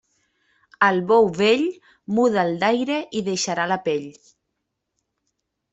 [0.87, 1.67] Al bou vell,
[2.19, 4.13] muda'l d'aire i deixarà la pell.